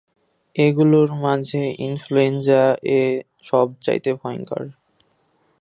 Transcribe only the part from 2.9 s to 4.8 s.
এ সব চাইতে ভয়ংকর।